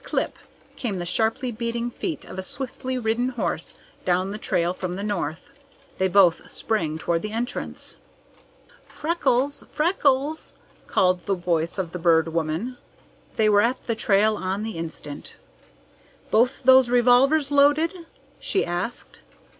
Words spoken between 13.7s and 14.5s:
the trail